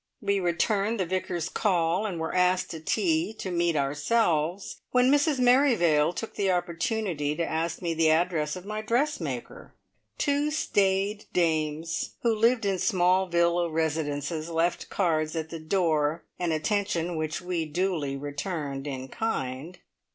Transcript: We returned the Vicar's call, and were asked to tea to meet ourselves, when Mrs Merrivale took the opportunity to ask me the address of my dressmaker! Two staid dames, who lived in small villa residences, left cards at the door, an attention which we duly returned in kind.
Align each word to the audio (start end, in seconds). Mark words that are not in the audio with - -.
We 0.19 0.39
returned 0.39 0.99
the 0.99 1.05
Vicar's 1.05 1.47
call, 1.47 2.07
and 2.07 2.19
were 2.19 2.33
asked 2.33 2.71
to 2.71 2.79
tea 2.79 3.33
to 3.37 3.51
meet 3.51 3.75
ourselves, 3.75 4.77
when 4.89 5.11
Mrs 5.11 5.37
Merrivale 5.37 6.11
took 6.11 6.33
the 6.33 6.49
opportunity 6.51 7.35
to 7.35 7.45
ask 7.45 7.83
me 7.83 7.93
the 7.93 8.09
address 8.09 8.55
of 8.55 8.65
my 8.65 8.81
dressmaker! 8.81 9.75
Two 10.17 10.49
staid 10.49 11.25
dames, 11.33 12.15
who 12.23 12.33
lived 12.33 12.65
in 12.65 12.79
small 12.79 13.27
villa 13.27 13.69
residences, 13.69 14.49
left 14.49 14.89
cards 14.89 15.35
at 15.35 15.51
the 15.51 15.59
door, 15.59 16.23
an 16.39 16.51
attention 16.51 17.15
which 17.15 17.39
we 17.39 17.65
duly 17.67 18.17
returned 18.17 18.87
in 18.87 19.07
kind. 19.07 19.77